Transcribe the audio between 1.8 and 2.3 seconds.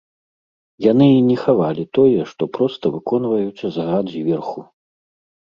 тое,